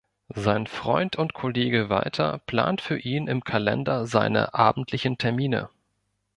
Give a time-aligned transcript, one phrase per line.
[0.33, 5.69] Sein Freund und Kollege Walter plant für ihn im Kalender seine abendlichen Termine.